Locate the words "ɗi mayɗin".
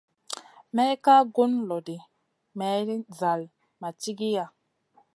1.85-3.01